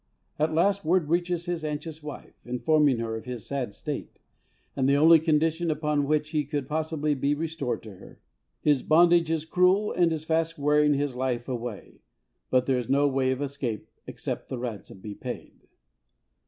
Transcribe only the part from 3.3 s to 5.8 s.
sad state, and the only condition